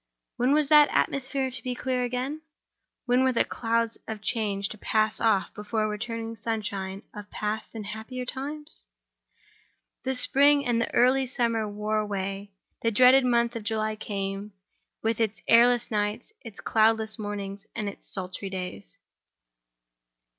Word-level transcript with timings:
When 0.37 0.51
was 0.55 0.67
that 0.69 0.89
atmosphere 0.91 1.51
to 1.51 1.61
be 1.61 1.75
clear 1.75 2.03
again? 2.03 2.41
When 3.05 3.23
were 3.23 3.31
the 3.31 3.43
clouds 3.45 3.99
of 4.07 4.19
change 4.19 4.67
to 4.69 4.77
pass 4.79 5.19
off 5.21 5.53
before 5.53 5.81
the 5.81 5.89
returning 5.89 6.35
sunshine 6.35 7.03
of 7.13 7.29
past 7.29 7.75
and 7.75 7.85
happier 7.85 8.25
times? 8.25 8.85
The 10.03 10.15
spring 10.15 10.65
and 10.65 10.81
the 10.81 10.91
early 10.91 11.27
summer 11.27 11.67
wore 11.69 11.99
away. 11.99 12.49
The 12.81 12.89
dreaded 12.89 13.25
month 13.25 13.55
of 13.55 13.61
July 13.61 13.95
came, 13.95 14.53
with 15.03 15.19
its 15.21 15.43
airless 15.47 15.91
nights, 15.91 16.33
its 16.43 16.59
cloudless 16.61 17.19
mornings, 17.19 17.67
and 17.75 17.87
its 17.87 18.11
sultry 18.11 18.49
days. 18.49 18.97